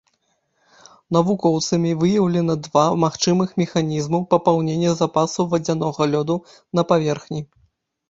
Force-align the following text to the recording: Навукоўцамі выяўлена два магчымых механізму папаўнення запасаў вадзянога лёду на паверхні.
Навукоўцамі 1.17 1.91
выяўлена 2.01 2.55
два 2.69 2.87
магчымых 3.05 3.49
механізму 3.63 4.25
папаўнення 4.35 4.97
запасаў 5.05 5.43
вадзянога 5.55 6.13
лёду 6.17 6.43
на 6.79 6.91
паверхні. 6.93 7.41